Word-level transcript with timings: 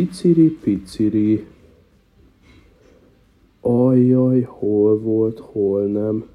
iciri-piciri. 0.00 1.46
Ajjaj, 3.60 4.42
hol 4.42 4.98
volt, 4.98 5.38
hol 5.38 5.86
nem. 5.86 6.28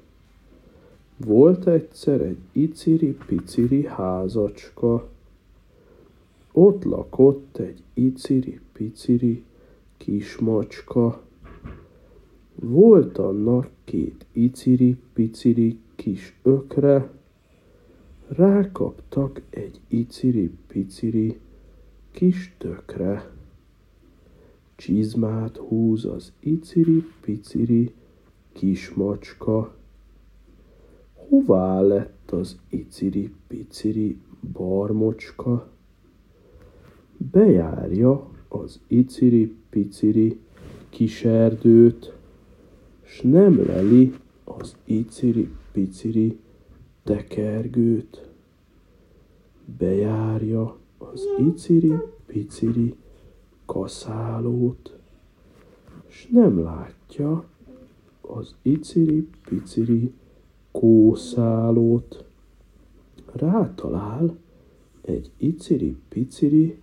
Volt 1.16 1.66
egyszer 1.66 2.20
egy 2.20 2.38
iciri-piciri 2.52 3.86
házacska. 3.86 5.08
Ott 6.52 6.84
lakott 6.84 7.58
egy 7.58 7.82
iciri-piciri 7.94 9.42
kismacska. 9.96 11.20
Volt 12.54 13.18
annak 13.18 13.68
két 13.84 14.26
iciri-piciri 14.32 15.78
kis 15.94 16.34
ökre, 16.42 17.10
rákaptak 18.28 19.42
egy 19.50 19.80
iciri-piciri 19.88 21.38
kis 22.10 22.54
tökre. 22.58 23.35
Csizmát 24.76 25.56
húz 25.56 26.04
az 26.04 26.32
iciri-piciri 26.40 27.94
kismacska. 28.52 29.74
Hová 31.14 31.80
lett 31.80 32.30
az 32.30 32.58
iciri-piciri 32.68 34.20
barmocska? 34.52 35.68
Bejárja 37.16 38.30
az 38.48 38.80
iciri-piciri 38.86 40.40
kis 40.88 41.24
erdőt, 41.24 42.12
s 43.02 43.20
nem 43.20 43.66
leli 43.66 44.14
az 44.44 44.76
iciri-piciri 44.84 46.38
tekergőt. 47.02 48.28
Bejárja 49.78 50.78
az 50.98 51.28
iciri-piciri 51.38 52.94
kaszálót, 53.66 54.98
s 56.08 56.26
nem 56.30 56.62
látja 56.62 57.44
az 58.20 58.54
iciri-piciri 58.62 60.12
kószálót. 60.70 62.24
Rátalál 63.32 64.36
egy 65.00 65.30
iciri-piciri 65.36 66.80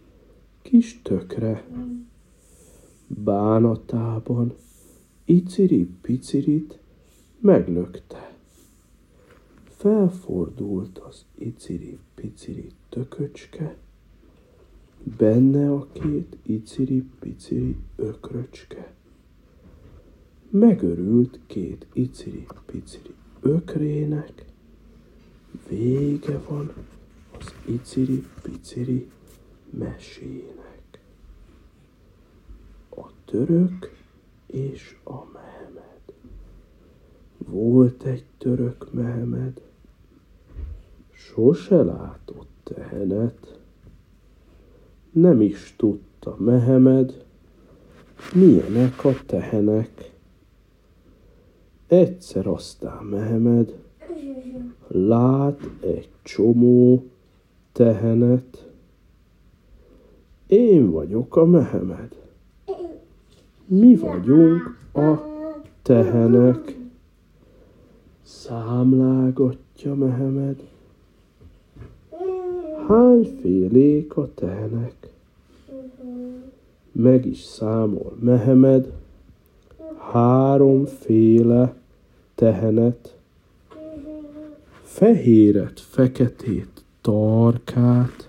kis 0.62 1.02
tökre. 1.02 1.66
Bánatában 3.08 4.54
iciri-picirit 5.26 6.80
meglökte. 7.40 8.38
Felfordult 9.64 10.98
az 10.98 11.26
iciri-piciri 11.36 12.70
tököcske, 12.90 13.78
benne 15.04 15.72
a 15.72 15.88
két 15.92 16.38
iciri-piciri 16.42 17.76
ökröcske. 17.96 18.94
Megörült 20.50 21.40
két 21.48 21.88
iciri-piciri 21.94 23.14
ökrének, 23.42 24.46
vége 25.70 26.40
van 26.48 26.74
az 27.40 27.54
iciri-piciri 27.66 29.10
mesének. 29.70 31.00
A 32.90 33.08
török 33.26 33.96
és 34.46 34.98
a 35.04 35.26
Mehmed. 35.34 36.14
Volt 37.38 38.04
egy 38.04 38.26
török 38.38 38.94
Mehmed, 38.94 39.62
sose 41.12 41.84
látott 41.84 42.50
tehenet, 42.64 43.63
nem 45.14 45.42
is 45.42 45.74
tudta 45.78 46.36
Mehemed, 46.40 47.26
milyenek 48.34 49.06
a 49.06 49.14
tehenek. 49.26 50.12
Egyszer 51.88 52.48
aztán 52.48 53.04
Mehemed 53.04 53.82
lát 54.88 55.60
egy 55.80 56.10
csomó 56.24 57.04
tehenet. 57.72 58.72
Én 60.48 60.92
vagyok 60.92 61.36
a 61.36 61.46
Mehemed. 61.46 62.22
Mi 63.66 63.96
vagyunk 63.96 64.78
a 64.94 65.16
tehenek. 65.82 66.78
Számlágatja 68.22 69.96
Mehemed. 69.96 70.73
Hányfélék 72.88 74.18
a 74.18 74.34
tehenek? 74.34 74.96
Meg 76.92 77.26
is 77.26 77.40
számol 77.40 78.18
Mehemed 78.20 78.92
háromféle 80.12 81.76
tehenet, 82.36 83.18
fehéret, 84.82 85.80
feketét, 85.80 86.84
tarkát, 87.02 88.28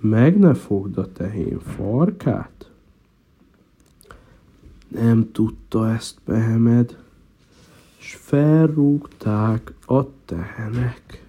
meg 0.00 0.38
ne 0.38 0.54
fogd 0.54 0.98
a 0.98 1.12
tehén 1.12 1.58
farkát? 1.58 2.70
Nem 4.88 5.32
tudta 5.32 5.90
ezt 5.90 6.18
Mehemed, 6.24 6.98
s 7.98 8.14
felrúgták 8.14 9.74
a 9.86 10.04
tehenek. 10.24 11.25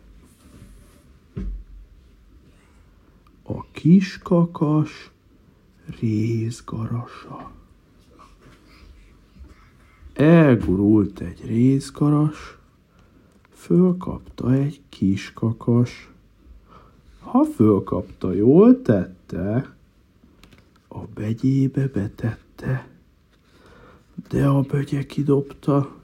A 3.50 3.66
kiskakas 3.72 5.12
rézgarasa. 6.00 7.52
Elgurult 10.14 11.20
egy 11.20 11.46
rézgaras, 11.46 12.58
fölkapta 13.54 14.54
egy 14.54 14.82
kiskakas. 14.90 16.10
Ha 17.20 17.44
fölkapta, 17.44 18.34
jól 18.34 18.82
tette, 18.82 19.76
a 20.88 21.00
begyébe 21.00 21.88
betette, 21.88 22.88
de 24.30 24.48
a 24.48 24.62
bögye 24.62 25.06
kidobta, 25.06 25.96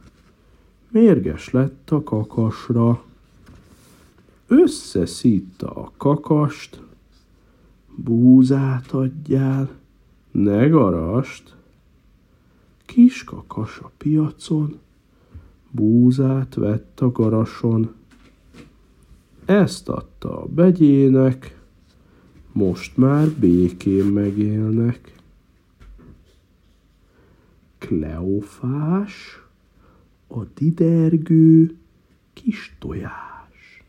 mérges 0.90 1.50
lett 1.50 1.92
a 1.92 2.04
kakasra. 2.04 3.04
Összeszítta 4.48 5.72
a 5.72 5.92
kakast, 5.98 6.83
búzát 7.96 8.92
adjál, 8.92 9.70
ne 10.32 10.68
garast. 10.68 11.56
Kis 12.86 13.24
kakas 13.24 13.80
a 13.80 13.92
piacon, 13.98 14.80
búzát 15.72 16.54
vett 16.54 17.00
a 17.00 17.12
garason. 17.12 17.94
Ezt 19.46 19.90
adta 19.90 20.42
a 20.42 20.46
begyének, 20.46 21.62
most 22.52 22.98
már 22.98 23.30
békén 23.30 24.06
megélnek. 24.06 25.16
Kleofás, 27.78 29.44
a 30.28 30.44
didergő 30.56 31.78
kis 32.34 32.76
tojás. 32.80 33.84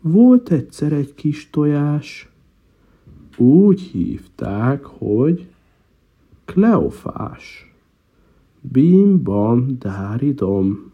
Volt 0.00 0.50
egyszer 0.50 0.92
egy 0.92 1.14
kis 1.14 1.50
tojás, 1.50 2.29
úgy 3.40 3.80
hívták, 3.80 4.84
hogy 4.84 5.48
Kleofás. 6.44 7.74
Bim-bam, 8.60 9.78
dáridom. 9.78 10.92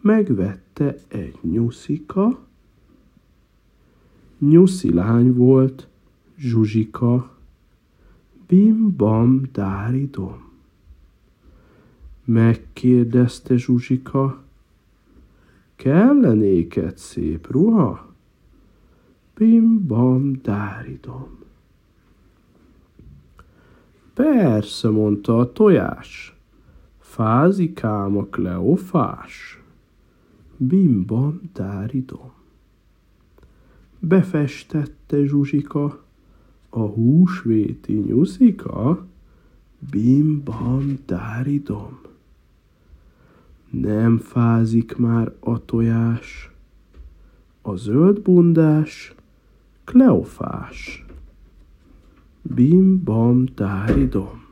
Megvette 0.00 0.96
egy 1.08 1.38
nyuszika, 1.40 2.38
nyuszi 4.38 4.92
lány 4.94 5.34
volt, 5.34 5.88
Zsuzsika. 6.36 7.36
Bim-bam, 8.46 9.42
dáridom. 9.52 10.50
Megkérdezte 12.24 13.56
Zsuzsika, 13.56 14.42
kell 15.76 16.34
néked 16.34 16.98
szép 16.98 17.50
ruha? 17.50 18.11
Bim-bam, 19.34 20.40
dáridom. 20.42 21.38
Persze, 24.14 24.88
mondta 24.88 25.38
a 25.38 25.52
tojás. 25.52 26.36
Fázikám 26.98 28.16
a 28.16 28.24
kleofás. 28.24 29.62
Bim-bam, 30.56 31.40
dáridom. 31.52 32.32
Befestette 33.98 35.24
Zsuzsika 35.26 36.04
a 36.68 36.80
húsvéti 36.80 37.92
nyuszika. 37.92 39.06
Bim-bam, 39.90 40.98
dáridom. 41.06 42.00
Nem 43.70 44.18
fázik 44.18 44.96
már 44.96 45.34
a 45.40 45.64
tojás. 45.64 46.50
A 47.62 47.74
zöld 47.74 48.20
bundás 48.20 49.14
Kleofás. 49.84 51.04
Bim 52.42 53.04
bam 53.04 53.46
táridom. 53.46 54.46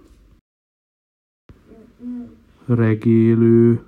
Regélő. 2.67 3.85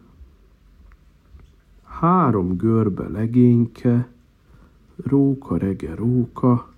Három 1.82 2.56
görbe 2.56 3.08
legényke, 3.08 4.08
róka 4.96 5.56
rege 5.56 5.94
róka, 5.94 6.72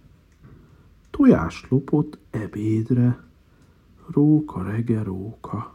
tojás 1.11 1.66
lopott 1.69 2.19
ebédre, 2.31 3.25
róka 4.06 4.62
rege 4.62 5.02
róka. 5.02 5.75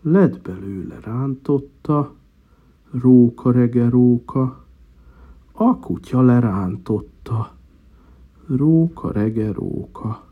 Lett 0.00 0.40
belőle 0.40 0.98
rántotta, 1.00 2.14
róka 2.90 3.50
rege 3.50 3.88
róka, 3.88 4.64
a 5.52 5.78
kutya 5.78 6.22
lerántotta, 6.22 7.54
róka 8.46 9.12
rege 9.12 9.52
róka. 9.52 10.24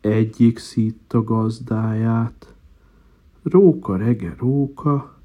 Egyik 0.00 0.58
szítta 0.58 1.22
gazdáját, 1.22 2.54
róka 3.42 3.96
rege 3.96 4.34
róka, 4.38 5.18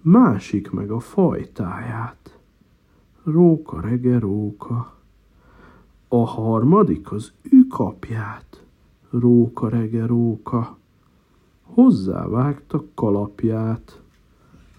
másik 0.00 0.70
meg 0.70 0.90
a 0.90 1.00
fajtáját, 1.00 2.38
róka 3.22 3.80
rege 3.80 4.18
róka. 4.18 4.94
A 6.08 6.26
harmadik 6.26 7.12
az 7.12 7.32
ükapját, 7.42 8.64
róka 9.10 9.68
rege 9.68 10.06
róka. 10.06 10.78
Hozzávágta 11.62 12.84
kalapját, 12.94 14.00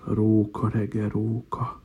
róka 0.03 0.69
rege 0.69 1.09
róka. 1.09 1.81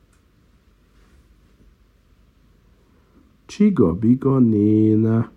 Csiga-biga 3.56 4.38
néne. 4.38 5.30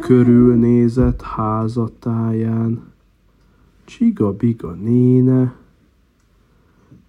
Körülnézett 0.00 1.22
házatáján. 1.22 2.92
Csiga-biga 3.84 4.72
néne. 4.72 5.56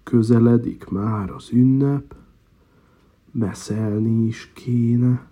Közeledik 0.02 0.88
már 0.88 1.30
az 1.30 1.48
ünnep, 1.52 2.14
meszelni 3.30 4.26
is 4.26 4.50
kéne. 4.54 5.26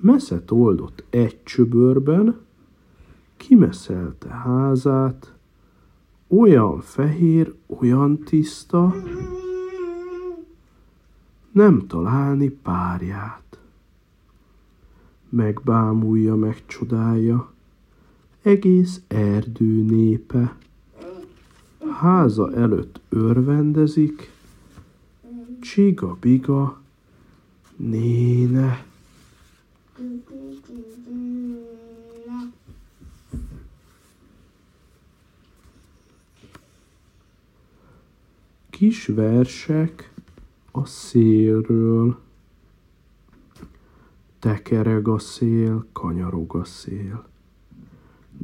Messzet 0.00 0.50
oldott 0.50 1.04
egy 1.10 1.42
csöbörben, 1.42 2.38
kimeszelte 3.36 4.28
házát, 4.28 5.34
olyan 6.28 6.80
fehér, 6.80 7.54
olyan 7.66 8.18
tiszta, 8.18 8.94
nem 11.52 11.86
találni 11.86 12.48
párját. 12.48 13.58
Megbámulja, 15.28 16.34
megcsodálja, 16.34 17.52
egész 18.42 19.00
erdő 19.08 19.82
népe. 19.82 20.56
Háza 21.98 22.52
előtt 22.54 23.00
örvendezik, 23.08 24.30
csiga-biga, 25.60 26.80
néne. 27.76 28.84
Kis 38.70 39.06
versek 39.06 40.11
a 40.72 40.84
szélről. 40.84 42.18
Tekereg 44.38 45.08
a 45.08 45.18
szél, 45.18 45.86
kanyarog 45.92 46.56
a 46.56 46.64
szél. 46.64 47.24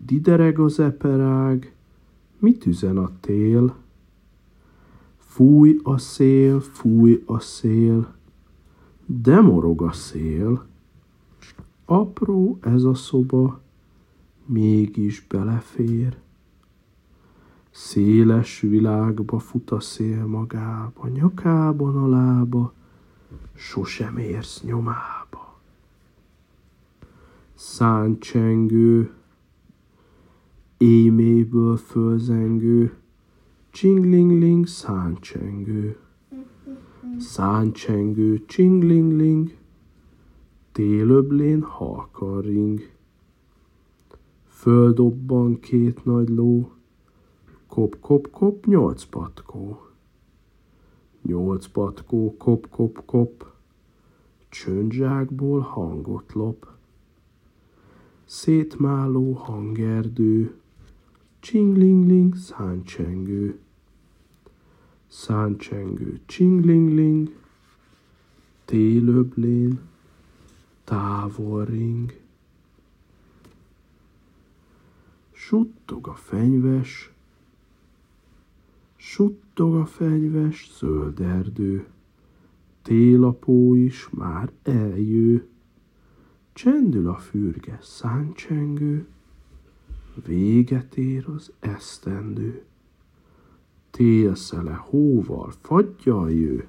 Didereg 0.05 0.59
az 0.59 0.81
eperág, 0.81 1.75
mit 2.39 2.67
üzen 2.67 2.97
a 2.97 3.11
tél? 3.21 3.77
Fúj 5.17 5.79
a 5.83 5.99
szél, 5.99 6.61
fúj 6.61 7.23
a 7.27 7.39
szél, 7.39 8.15
de 9.07 9.41
morog 9.41 9.83
a 9.83 9.93
szél. 9.93 10.67
Apró 11.85 12.59
ez 12.61 12.83
a 12.83 12.95
szoba, 12.95 13.61
mégis 14.47 15.27
belefér. 15.27 16.17
Széles 17.81 18.61
világba 18.61 19.39
fut 19.39 19.71
a 19.71 19.81
szél 19.81 20.27
magába, 20.27 21.09
nyakában 21.09 21.97
a 21.97 22.09
lába, 22.09 22.73
sosem 23.55 24.17
érsz 24.17 24.63
nyomába. 24.63 25.61
Száncsengő, 27.55 29.11
éméből 30.77 31.77
fölzengő, 31.77 32.97
csinglingling 33.71 34.67
száncsengő. 34.67 35.99
Száncsengő, 37.19 38.45
csinglingling, 38.47 39.57
télöblén 40.73 41.63
halkan 41.63 42.41
ring. 42.41 42.91
Földobban 44.47 45.61
két 45.61 46.05
nagy 46.05 46.29
ló, 46.29 46.73
kop, 47.69 48.01
kop, 48.01 48.31
kop, 48.31 48.67
nyolc 48.67 49.05
patkó. 49.05 49.87
Nyolc 51.23 51.67
patkó, 51.67 52.37
kop, 52.37 52.69
kop, 52.69 53.05
kop, 53.05 53.53
csöndzsákból 54.49 55.61
hangot 55.61 56.33
lop. 56.33 56.67
Szétmáló 58.25 59.33
hangerdő, 59.33 60.61
csinglingling, 61.41 62.37
száncsengő. 62.37 63.59
Száncsengő, 65.07 66.21
csinglingling, 66.27 67.37
télöblén, 68.65 69.81
távol 70.85 71.65
ring. 71.65 72.21
Suttog 75.33 76.07
a 76.07 76.15
fenyves, 76.15 77.13
Suttog 79.11 79.75
a 79.75 79.87
fenyves 79.87 80.71
zöld 80.79 81.21
erdő, 81.21 81.87
télapó 82.83 83.75
is 83.75 84.09
már 84.11 84.53
eljő, 84.63 85.49
csendül 86.53 87.09
a 87.09 87.15
fürge 87.15 87.79
száncsengő, 87.83 89.07
véget 90.27 90.97
ér 90.97 91.29
az 91.29 91.53
esztendő. 91.61 92.65
Télszele 93.91 94.75
hóval 94.75 95.53
fagyjal 95.61 96.33
jő, 96.33 96.69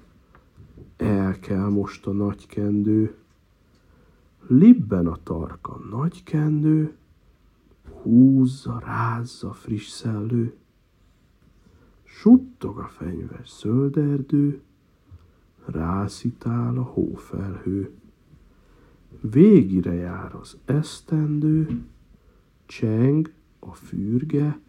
el 0.98 1.40
kell 1.40 1.70
most 1.70 2.08
a 2.08 2.12
nagy 2.12 2.48
kendő, 2.48 3.16
libben 4.48 5.08
a 5.08 5.18
tarka 5.24 5.82
nagy 5.92 6.24
kendő, 6.24 6.96
húzza, 8.02 8.80
rázza 8.80 9.54
friss 9.54 9.88
szellő. 9.88 10.54
Suttog 12.12 12.78
a 12.78 12.88
fenyves 12.88 13.50
zöld 13.60 13.98
erdő, 13.98 14.62
rászitál 15.66 16.78
a 16.78 16.84
hófelhő. 16.84 17.92
Végire 19.22 19.94
jár 19.94 20.36
az 20.36 20.58
esztendő, 20.66 21.84
cseng 22.66 23.34
a 23.60 23.74
fürge, 23.74 24.60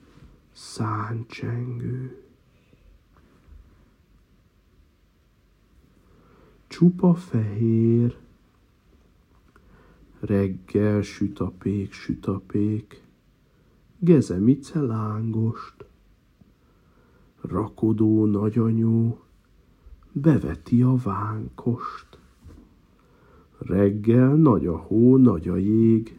száncsengő. 0.52 2.22
Csupa 6.66 7.14
fehér, 7.14 8.16
reggel 10.20 11.02
süt 11.02 11.38
a 11.38 11.52
pék, 11.58 11.92
süt 11.92 12.26
a 12.26 12.42
pék, 12.46 13.02
gezemice 13.98 14.80
lángost, 14.80 15.84
rakodó 17.40 18.26
nagyanyú 18.26 19.18
beveti 20.12 20.82
a 20.82 20.94
vánkost. 20.96 22.18
Reggel 23.58 24.34
nagy 24.34 24.66
a 24.66 24.76
hó, 24.76 25.16
nagy 25.16 25.48
a 25.48 25.56
jég, 25.56 26.18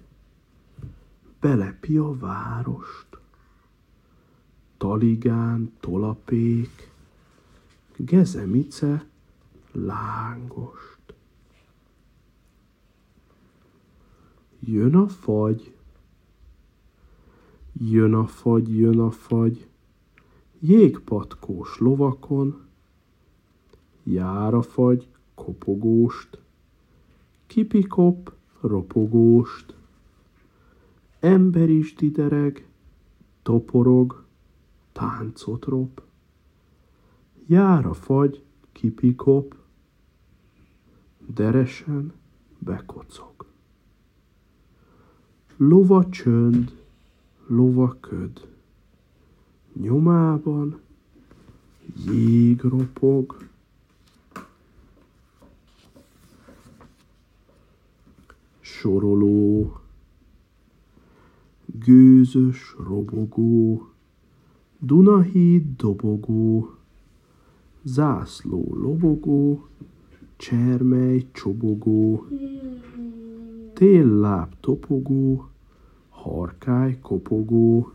belepi 1.39 1.97
a 1.97 2.17
várost. 2.17 3.07
Taligán, 4.77 5.73
tolapék, 5.79 6.91
gezemice, 7.95 9.05
lángost. 9.71 10.99
Jön 14.59 14.95
a 14.95 15.07
fagy, 15.07 15.75
jön 17.73 18.13
a 18.13 18.27
fagy, 18.27 18.77
jön 18.77 18.99
a 18.99 19.11
fagy, 19.11 19.70
jégpatkós 20.61 21.77
lovakon, 21.77 22.61
jár 24.03 24.53
a 24.53 24.61
fagy 24.61 25.07
kopogóst, 25.35 26.37
kipikop 27.47 28.33
ropogóst. 28.59 29.73
Ember 31.19 31.69
is 31.69 31.95
didereg, 31.95 32.67
toporog, 33.41 34.23
táncot 34.91 35.65
rop. 35.65 36.01
Jár 37.45 37.85
a 37.85 37.93
fagy, 37.93 38.43
kipikop, 38.71 39.55
deresen 41.25 42.13
bekocog. 42.59 43.45
Lova 45.57 46.09
csönd, 46.09 46.83
lova 47.47 47.97
köd, 47.99 48.50
nyomában 49.81 50.79
jég 52.05 52.61
ropog. 52.61 53.47
Soroló, 58.59 59.75
gőzös 61.65 62.75
robogó, 62.85 63.85
Dunahíd 64.79 65.75
dobogó, 65.75 66.75
zászló 67.83 68.75
lobogó, 68.75 69.67
csermely 70.35 71.27
csobogó, 71.31 72.27
télláb 73.73 74.53
topogó, 74.59 75.49
harkály 76.09 76.99
kopogó, 76.99 77.91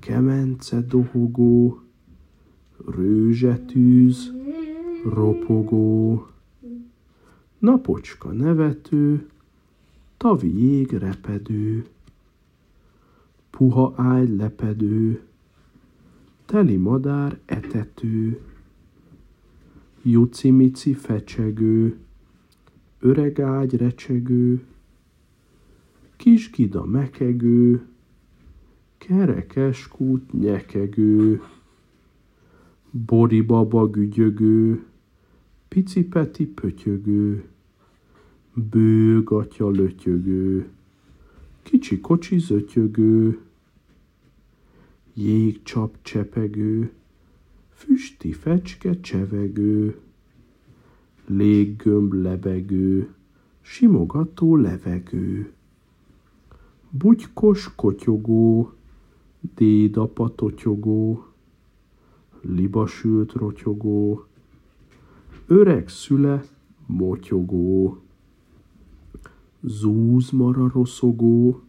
kemence 0.00 0.80
dohogó, 0.80 1.80
rőzsetűz, 2.86 4.32
ropogó, 5.04 6.26
napocska 7.58 8.32
nevető, 8.32 9.28
tavi 10.16 10.62
jég 10.62 10.92
repedő, 10.92 11.86
puha 13.50 13.92
ágy 13.96 14.36
lepedő, 14.36 15.22
teli 16.44 16.76
madár 16.76 17.38
etető, 17.44 18.40
jucimici 20.02 20.94
fecsegő, 20.94 21.96
öreg 22.98 23.40
ágy 23.40 23.76
recsegő, 23.76 24.64
kis 26.16 26.50
gida 26.50 26.84
mekegő, 26.84 27.86
kerekes 28.98 29.88
kút 29.88 30.32
nyekegő, 30.32 31.42
boribaba 32.90 33.90
gügyögő, 33.90 34.84
picipeti 35.68 36.46
pötyögő, 36.46 37.44
bőgatya 38.70 39.68
lötyögő, 39.70 40.68
kicsi 41.62 42.00
kocsi 42.00 42.38
zötyögő, 42.38 43.38
jégcsap 45.14 45.96
csepegő, 46.02 46.92
füsti 47.70 48.32
fecske 48.32 49.00
csevegő, 49.00 49.98
léggömb 51.26 52.12
lebegő, 52.12 53.14
simogató 53.60 54.56
levegő, 54.56 55.52
bugykos 56.90 57.74
kotyogó, 57.74 58.72
dédapa 59.54 60.34
totyogó, 60.34 61.26
libasült 62.40 63.32
rotyogó, 63.32 64.24
öreg 65.46 65.88
szüle 65.88 66.44
motyogó, 66.86 67.98
zúzmara 69.60 70.68
roszogó, 70.68 71.60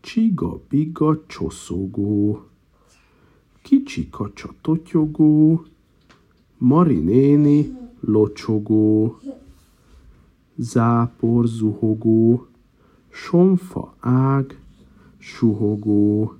csiga-biga 0.00 1.26
csoszogó, 1.26 2.44
kicsi 3.62 4.08
kacsa 4.10 4.54
totyogó, 4.60 5.64
Mari 6.64 6.98
néni 6.98 7.76
locsogó, 8.00 9.18
zápor 10.56 11.46
zuhogó, 11.46 12.46
somfa 13.10 13.94
ág 14.00 14.61
suhogó, 15.22 16.36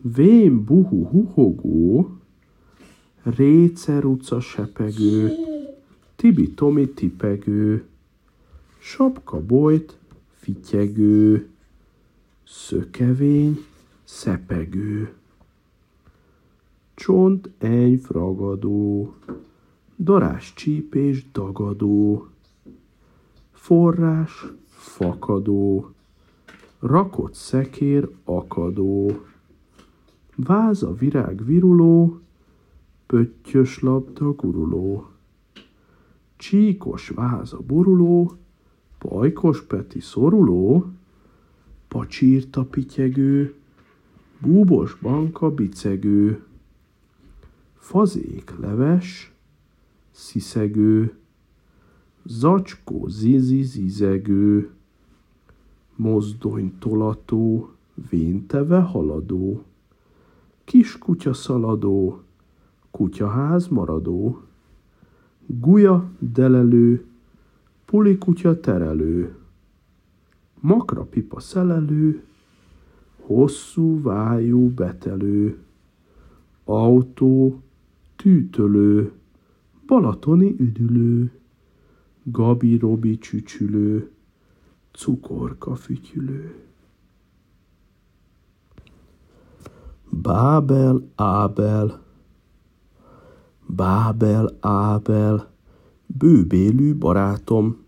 vén 0.00 0.64
buhu 0.64 1.04
huhogó, 1.06 2.10
réceruca 3.22 4.40
sepegő, 4.40 5.30
Tibi 6.16 6.50
Tomi 6.50 6.88
tipegő, 6.88 7.86
sapka 8.78 9.40
bolyt 9.40 9.98
fityegő, 10.32 11.48
szökevény 12.44 13.58
szepegő. 14.04 15.12
Csont 16.94 17.50
egy 17.58 18.00
fragadó, 18.00 19.14
darás 19.98 20.52
csípés 20.54 21.30
dagadó, 21.32 22.28
forrás 23.52 24.46
fakadó, 24.68 25.93
rakott 26.84 27.34
szekér 27.34 28.10
akadó, 28.24 29.24
váza 30.36 30.94
virág 30.94 31.44
viruló, 31.44 32.20
pöttyös 33.06 33.80
labda 33.80 34.32
guruló, 34.32 35.10
csíkos 36.36 37.08
váza 37.08 37.60
boruló, 37.66 38.36
pajkos 38.98 39.62
peti 39.62 40.00
szoruló, 40.00 40.86
pacsírta 41.88 42.64
pityegő, 42.64 43.54
búbos 44.38 44.98
banka 45.00 45.50
bicegő, 45.50 46.44
fazék 47.74 48.52
leves, 48.60 49.32
sziszegő, 50.10 51.16
zacskó 52.24 53.08
zizi 53.08 53.62
zizegő, 53.62 54.73
mozdony 55.96 56.72
tolató, 56.78 57.70
vénteve 58.10 58.80
haladó, 58.80 59.64
kis 60.64 60.98
kutya 60.98 61.32
szaladó, 61.32 62.20
kutyaház 62.90 63.68
maradó, 63.68 64.42
guja 65.46 66.10
delelő, 66.18 67.04
puli 67.84 68.18
kutya 68.18 68.60
terelő, 68.60 69.36
makra 70.60 71.02
pipa 71.02 71.40
szelelő, 71.40 72.24
hosszú 73.20 74.02
vájú 74.02 74.74
betelő, 74.74 75.58
autó, 76.64 77.62
tűtölő, 78.16 79.12
balatoni 79.86 80.56
üdülő, 80.58 81.32
gabi-robi 82.22 83.18
csücsülő, 83.18 84.13
cukorka 84.94 85.74
fütyülő. 85.74 86.64
Bábel, 90.10 91.02
Ábel, 91.14 92.02
Bábel, 93.66 94.56
Ábel, 94.60 95.50
bőbélű 96.06 96.94
barátom, 96.94 97.84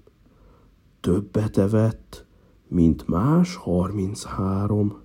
többet 1.00 1.58
evett, 1.58 2.26
mint 2.68 3.08
más 3.08 3.54
harminchárom. 3.54 5.00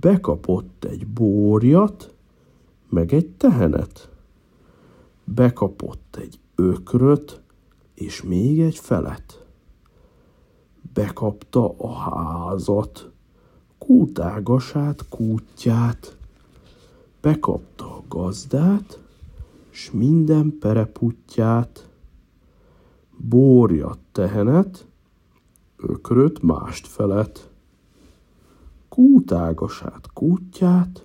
Bekapott 0.00 0.84
egy 0.84 1.06
bórjat, 1.06 2.14
meg 2.88 3.12
egy 3.12 3.28
tehenet. 3.28 4.10
Bekapott 5.24 6.16
egy 6.20 6.40
ökröt, 6.54 7.42
és 7.94 8.22
még 8.22 8.60
egy 8.60 8.78
felet. 8.78 9.41
Bekapta 10.94 11.74
a 11.78 11.92
házat, 11.92 13.10
kútágasát, 13.78 15.08
kútját. 15.08 16.16
Bekapta 17.20 17.96
a 17.96 18.02
gazdát, 18.08 18.98
s 19.70 19.90
minden 19.90 20.58
pereputját. 20.60 21.88
Bórjat 23.16 23.98
tehenet, 24.12 24.86
ökröt 25.76 26.42
mást 26.42 26.86
felet. 26.86 27.50
Kútágasát, 28.88 30.12
kútját, 30.12 31.04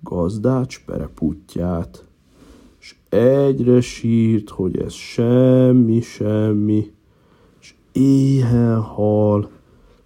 gazdács 0.00 0.84
pereputját, 0.84 2.04
s 2.78 2.96
egyre 3.08 3.80
sírt, 3.80 4.50
hogy 4.50 4.78
ez 4.78 4.92
semmi, 4.92 6.00
semmi, 6.00 6.92
éhen 7.96 8.80
hal, 8.80 9.50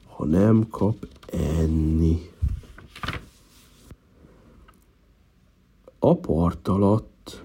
ha 0.07 0.25
nem 0.25 0.69
kap 0.69 1.07
enni. 1.27 2.19
A 5.99 6.17
part 6.17 6.69
alatt, 6.69 7.43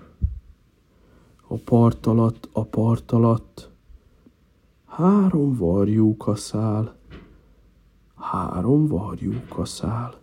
a 1.48 1.56
part 1.56 2.06
alatt, 2.06 2.50
a 2.52 2.64
part 2.64 3.12
alatt. 3.12 3.70
Három 4.86 5.56
varjúka 5.56 6.36
szál, 6.36 6.98
három 8.16 8.88
varjúka 8.88 9.66
szál. 9.66 10.20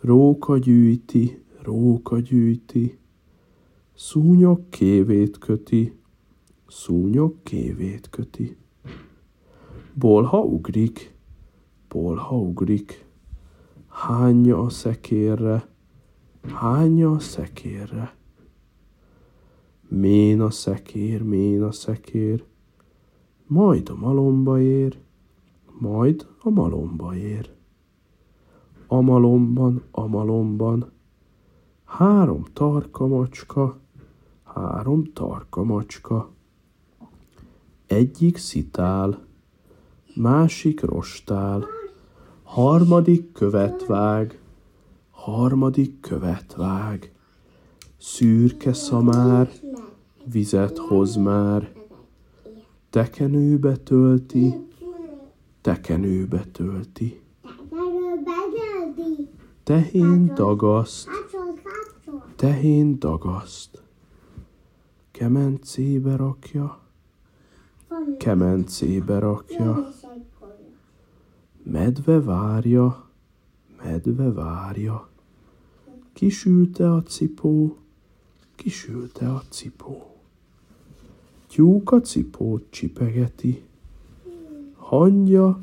Róka 0.00 0.58
gyűjti, 0.58 1.44
róka 1.62 2.18
gyűjti, 2.18 2.98
szúnyog 3.94 4.68
kévét 4.68 5.38
köti, 5.38 6.01
szúnyog 6.72 7.42
kévét 7.42 8.08
köti. 8.10 8.56
Bolha 9.94 10.42
ugrik, 10.42 11.14
bolha 11.88 12.38
ugrik, 12.38 13.06
hányja 13.88 14.62
a 14.62 14.68
szekérre, 14.68 15.68
hányja 16.42 17.10
a 17.10 17.18
szekérre. 17.18 18.16
Mén 19.88 20.40
a 20.40 20.50
szekér, 20.50 21.22
mén 21.22 21.62
a 21.62 21.72
szekér, 21.72 22.44
majd 23.46 23.88
a 23.88 23.94
malomba 23.94 24.60
ér, 24.60 24.98
majd 25.78 26.26
a 26.42 26.50
malomba 26.50 27.16
ér. 27.16 27.54
A 28.86 29.00
malomban, 29.00 29.82
a 29.90 30.06
malomban, 30.06 30.90
három 31.84 32.44
tarka 32.52 33.06
macska, 33.06 33.80
három 34.42 35.04
tarka 35.12 35.62
macska. 35.62 36.30
Egyik 37.92 38.36
szitál, 38.36 39.24
másik 40.14 40.80
rostál, 40.80 41.66
harmadik 42.42 43.32
követ 43.32 43.86
vág, 43.86 44.40
harmadik 45.10 46.00
követ 46.00 46.54
vág. 46.54 47.12
Szürke 47.98 48.72
szamár, 48.72 49.50
vizet 50.24 50.78
hoz 50.78 51.16
már, 51.16 51.72
tekenőbe 52.90 53.76
tölti, 53.76 54.54
tekenőbe 55.60 56.44
tölti. 56.52 57.20
Tehén 59.62 60.34
dagaszt, 60.34 61.08
tehén 62.36 62.98
dagaszt, 62.98 63.82
kemencébe 65.10 66.16
rakja, 66.16 66.81
kemencébe 68.18 69.18
rakja, 69.18 69.92
medve 71.62 72.20
várja, 72.20 73.08
medve 73.82 74.32
várja, 74.32 75.08
kisülte 76.12 76.92
a 76.92 77.02
cipó, 77.02 77.76
kisülte 78.54 79.28
a 79.28 79.42
cipó. 79.48 80.16
Tyúk 81.46 81.92
a 81.92 82.00
cipót 82.00 82.66
csipegeti, 82.70 83.64
hangya 84.76 85.60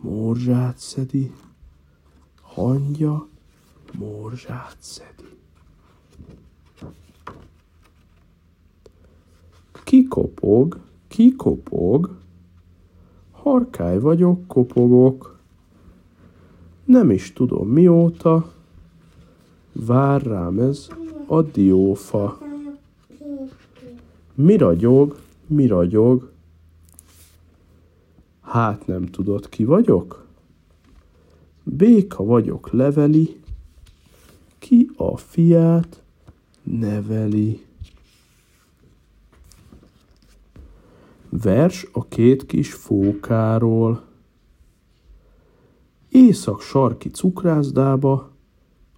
morzsát 0.00 0.78
szedi, 0.78 1.32
hangya 2.40 3.28
morzsát 3.92 4.76
szedi. 4.78 5.36
Kikopog, 9.84 10.80
kikopog, 11.18 12.16
harkály 13.30 13.98
vagyok, 13.98 14.46
kopogok, 14.46 15.38
nem 16.84 17.10
is 17.10 17.32
tudom 17.32 17.68
mióta, 17.68 18.52
vár 19.72 20.22
rám 20.22 20.58
ez 20.58 20.88
a 21.26 21.42
diófa. 21.42 22.38
Mi 24.34 24.56
ragyog, 24.56 25.18
mi 25.46 25.66
ragyog? 25.66 26.30
Hát 28.40 28.86
nem 28.86 29.06
tudod, 29.06 29.48
ki 29.48 29.64
vagyok? 29.64 30.26
Béka 31.62 32.24
vagyok, 32.24 32.70
leveli, 32.70 33.40
ki 34.58 34.90
a 34.96 35.16
fiát 35.16 36.02
neveli. 36.62 37.67
Vers 41.30 41.88
a 41.92 42.08
két 42.08 42.46
kis 42.46 42.72
fókáról. 42.72 44.02
Észak 46.08 46.60
sarki 46.60 47.08
cukrászdába, 47.08 48.30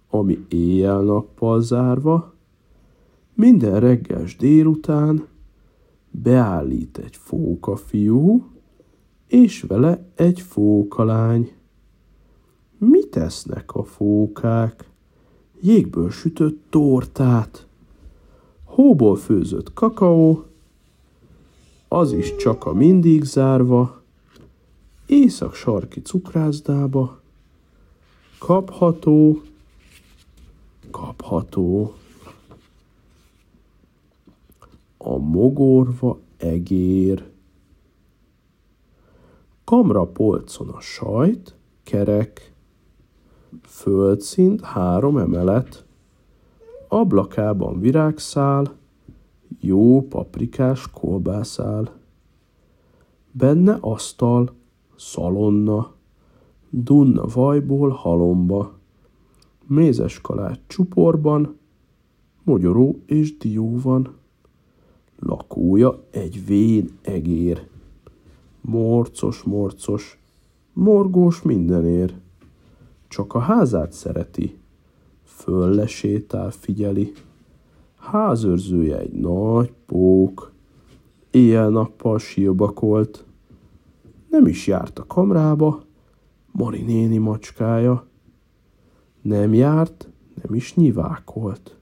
ami 0.09 0.45
éjjel-nappal 0.49 1.61
zárva, 1.61 2.33
minden 3.33 3.79
regges 3.79 4.35
délután 4.35 5.27
beállít 6.09 6.97
egy 6.97 7.15
fóka 7.15 7.75
fiú, 7.75 8.45
és 9.27 9.61
vele 9.61 10.05
egy 10.15 10.41
fókalány. 10.41 11.51
Mit 12.77 13.07
tesznek 13.07 13.73
a 13.75 13.83
fókák? 13.83 14.89
Jégből 15.61 16.09
sütött 16.09 16.63
tortát, 16.69 17.67
hóból 18.63 19.15
főzött 19.15 19.73
kakaó, 19.73 20.45
az 21.93 22.11
is 22.11 22.35
csak 22.35 22.65
a 22.65 22.73
mindig 22.73 23.23
zárva, 23.23 24.01
észak-sarki 25.05 26.01
cukrászdába, 26.01 27.21
kapható, 28.39 29.41
kapható. 30.91 31.93
A 34.97 35.17
mogorva 35.17 36.19
egér. 36.37 37.29
Kamra 39.63 40.05
polcon 40.05 40.69
a 40.69 40.79
sajt, 40.79 41.55
kerek, 41.83 42.53
földszint 43.63 44.61
három 44.61 45.17
emelet, 45.17 45.85
ablakában 46.87 47.79
virágszál, 47.79 48.79
jó 49.59 50.07
paprikás 50.07 50.91
kolbászál. 50.91 51.99
Benne 53.31 53.77
asztal, 53.81 54.53
szalonna, 54.95 55.93
dunna 56.69 57.25
vajból 57.25 57.89
halomba, 57.89 58.79
mézes 59.67 60.21
kalács 60.21 60.59
csuporban, 60.67 61.57
mogyoró 62.43 63.01
és 63.05 63.37
dió 63.37 63.79
van. 63.79 64.15
Lakója 65.19 66.03
egy 66.09 66.45
vén 66.45 66.89
egér. 67.01 67.67
Morcos, 68.61 69.43
morcos, 69.43 70.19
morgós 70.73 71.41
mindenér. 71.41 72.19
Csak 73.07 73.33
a 73.33 73.39
házát 73.39 73.91
szereti, 73.91 74.57
föllesétál, 75.23 76.51
figyeli. 76.51 77.11
Házőrzője 78.01 78.97
egy 78.97 79.11
nagy 79.11 79.73
pók, 79.85 80.51
éjjel-nappal 81.31 82.19
sírbakolt. 82.19 83.25
Nem 84.29 84.45
is 84.45 84.67
járt 84.67 84.99
a 84.99 85.05
kamrába, 85.07 85.83
Mari 86.51 86.81
néni 86.81 87.17
macskája. 87.17 88.05
Nem 89.21 89.53
járt, 89.53 90.09
nem 90.41 90.53
is 90.53 90.75
nyivákolt. 90.75 91.77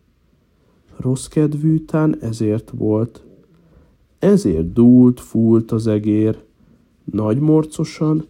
Rossz 0.97 1.27
kedvű 1.27 1.79
tán 1.85 2.21
ezért 2.21 2.69
volt. 2.69 3.23
Ezért 4.19 4.73
dúlt, 4.73 5.19
fúlt 5.19 5.71
az 5.71 5.87
egér, 5.87 6.43
nagy 7.03 7.39
morcosan 7.39 8.25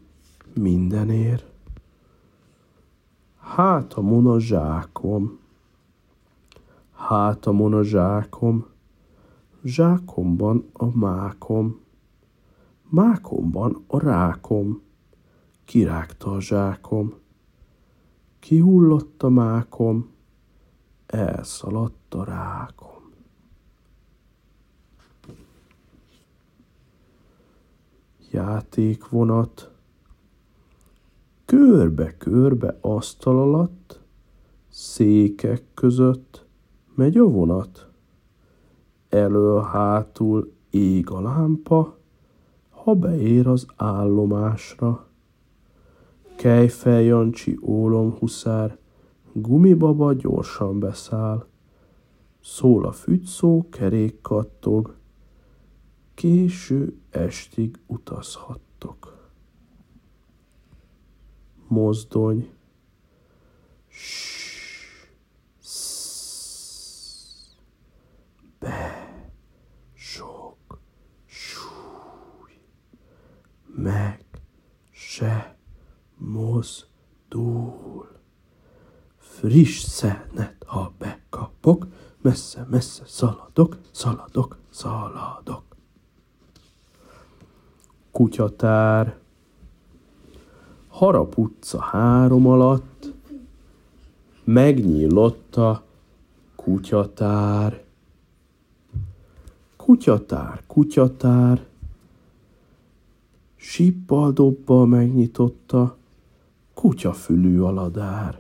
mindenér. 0.53 1.43
Hát 3.37 3.93
a 3.93 4.01
mona 4.01 4.39
zsákom, 4.39 5.39
hát 7.09 7.45
a 7.45 7.83
zsákom, 7.83 8.65
zsákomban 9.63 10.69
a 10.73 10.85
mákom, 10.85 11.79
mákomban 12.89 13.83
a 13.87 13.99
rákom, 13.99 14.81
kirágta 15.65 16.31
a 16.31 16.41
zsákom, 16.41 17.13
kihullott 18.39 19.23
a 19.23 19.29
mákom, 19.29 20.09
elszaladt 21.05 22.13
a 22.13 22.23
rákom. 22.23 23.11
Játékvonat, 28.31 29.71
körbe-körbe 31.45 32.77
asztal 32.81 33.39
alatt, 33.39 34.01
székek 34.67 35.63
között 35.73 36.47
megy 36.99 37.17
a 37.17 37.23
vonat. 37.23 37.87
Elől-hátul 39.09 40.53
ég 40.69 41.09
a 41.09 41.21
lámpa, 41.21 41.97
ha 42.69 42.93
beér 42.93 43.47
az 43.47 43.65
állomásra. 43.75 45.07
Kejfel 46.35 47.01
Jancsi 47.01 47.59
ólomhuszár, 47.61 48.77
gumibaba 49.33 50.13
gyorsan 50.13 50.79
beszáll. 50.79 51.45
Szól 52.41 52.85
a 52.85 52.91
fügyszó, 52.91 53.69
kerék 53.69 54.21
kattog, 54.21 54.95
késő 56.13 56.99
estig 57.09 57.79
utazhattok. 57.85 59.29
Mozdony, 61.67 62.49
be, 68.59 69.09
sok, 69.95 70.79
súly, 71.27 72.59
meg, 73.75 74.25
se, 74.93 75.55
mozdul. 76.17 78.19
Friss 79.17 79.83
szenet, 79.83 80.63
ha 80.65 80.91
bekapok, 80.97 81.87
messze-messze 82.21 83.05
szaladok, 83.05 83.77
szaladok, 83.91 84.57
szaladok. 84.69 85.63
Kutyatár, 88.11 89.19
Harap 90.99 91.37
utca 91.37 91.81
három 91.81 92.47
alatt, 92.47 93.13
megnyílott 94.43 95.55
a 95.55 95.83
kutyatár. 96.55 97.83
Kutyatár, 99.89 100.63
kutyatár, 100.67 101.65
síppal 103.55 104.31
dobbal 104.31 104.85
megnyitotta, 104.85 105.97
kutyafülű 106.73 107.59
aladár. 107.59 108.39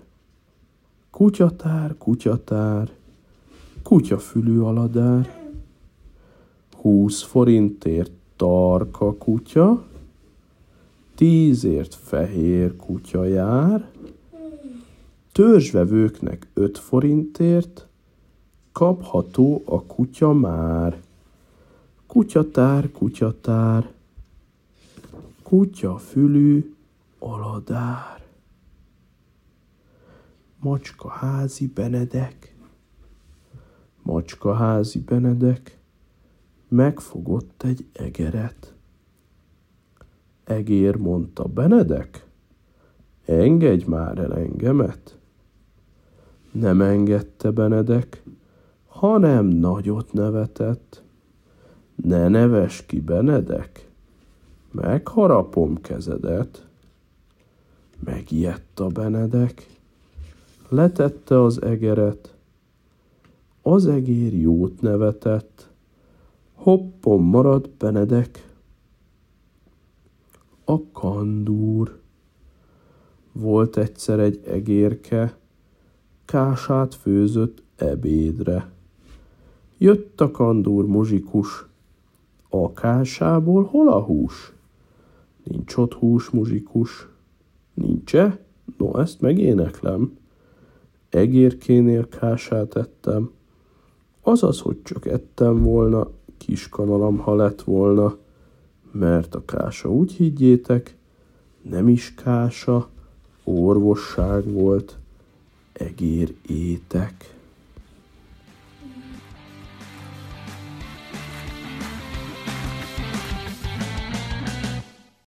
Kutyatár, 1.09 1.95
kutyatár, 1.97 2.91
kutyafülű 3.83 4.59
aladár. 4.59 5.51
Húsz 6.75 7.21
forintért 7.21 8.11
tarka 8.35 9.13
kutya, 9.13 9.83
tízért 11.15 11.95
fehér 11.95 12.75
kutya 12.75 13.25
jár, 13.25 13.91
törzsvevőknek 15.31 16.47
öt 16.53 16.77
forintért 16.77 17.87
kapható 18.71 19.61
a 19.65 19.83
kutya 19.83 20.33
már. 20.33 21.07
Kutyatár, 22.09 22.91
kutyatár, 22.91 23.91
kutyafülű 25.43 26.75
aladár. 27.19 28.25
Macska 30.59 31.09
házi 31.09 31.67
Benedek, 31.67 32.55
macska 34.03 34.53
házi 34.53 34.99
Benedek, 34.99 35.79
megfogott 36.67 37.63
egy 37.63 37.87
egeret. 37.93 38.73
Egér 40.43 40.95
mondta 40.95 41.43
Benedek, 41.43 42.27
engedj 43.25 43.85
már 43.85 44.17
el 44.17 44.33
engemet. 44.35 45.17
Nem 46.51 46.81
engedte 46.81 47.51
Benedek, 47.51 48.23
hanem 48.85 49.45
nagyot 49.45 50.13
nevetett. 50.13 51.07
Ne 52.03 52.27
neves 52.27 52.85
ki, 52.85 52.99
Benedek, 52.99 53.89
megharapom 54.71 55.81
kezedet. 55.81 56.67
Megijedt 58.03 58.79
a 58.79 58.87
Benedek, 58.87 59.67
letette 60.69 61.43
az 61.43 61.61
egeret, 61.61 62.35
az 63.61 63.87
egér 63.87 64.33
jót 64.33 64.81
nevetett, 64.81 65.69
hoppon 66.53 67.21
marad 67.21 67.69
Benedek. 67.69 68.47
A 70.63 70.91
kandúr. 70.91 71.99
Volt 73.31 73.77
egyszer 73.77 74.19
egy 74.19 74.41
egérke, 74.45 75.37
kását 76.25 76.95
főzött 76.95 77.63
ebédre. 77.75 78.71
Jött 79.77 80.21
a 80.21 80.31
kandúr 80.31 80.85
muzsikus, 80.85 81.68
a 82.49 82.73
kásából 82.73 83.63
hol 83.63 83.89
a 83.89 84.01
hús? 84.01 84.53
Nincs 85.43 85.77
ott 85.77 85.93
hús, 85.93 86.29
muzsikus. 86.29 87.07
Nincs-e? 87.73 88.39
No, 88.77 88.99
ezt 88.99 89.21
megéneklem. 89.21 90.17
Egérkénél 91.09 92.07
kását 92.07 92.75
ettem, 92.75 93.31
azaz, 94.21 94.59
hogy 94.59 94.81
csak 94.81 95.05
ettem 95.05 95.63
volna, 95.63 96.07
kis 96.37 96.69
kanalam, 96.69 97.17
ha 97.17 97.35
lett 97.35 97.61
volna, 97.61 98.17
mert 98.91 99.35
a 99.35 99.45
kása 99.45 99.91
úgy 99.91 100.11
higgyétek, 100.11 100.97
nem 101.61 101.87
is 101.87 102.13
kása, 102.13 102.89
orvosság 103.43 104.51
volt, 104.51 104.97
egér 105.73 106.35
étek. 106.47 107.38